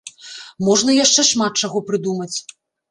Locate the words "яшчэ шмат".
1.01-1.53